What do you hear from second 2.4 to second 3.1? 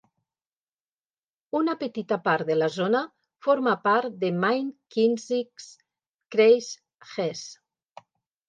de la zona